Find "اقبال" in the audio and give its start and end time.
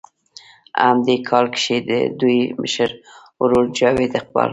4.19-4.49